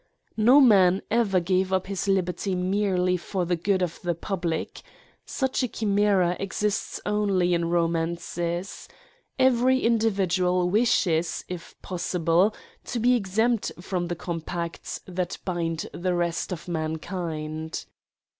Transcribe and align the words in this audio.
No 0.37 0.59
man 0.59 1.03
ever 1.11 1.39
gave 1.39 1.71
up 1.71 1.85
his 1.85 2.07
liberty 2.07 2.55
merely 2.55 3.17
for 3.17 3.45
the 3.45 3.55
good 3.55 3.83
of 3.83 4.01
the 4.01 4.15
public. 4.15 4.81
Such 5.27 5.61
a 5.61 5.67
chimera 5.67 6.35
exists 6.39 6.99
only 7.05 7.53
in 7.53 7.65
romances. 7.69 8.87
Every 9.37 9.81
individual 9.81 10.71
wishes, 10.71 11.45
if 11.47 11.79
possible, 11.83 12.51
to 12.85 12.97
be 12.99 13.13
exempt 13.15 13.71
from 13.79 14.07
the 14.07 14.15
compacts 14.15 15.01
that 15.05 15.37
bind 15.45 15.85
the 15.93 16.15
rest 16.15 16.51
of 16.51 16.67
mankind. 16.67 17.85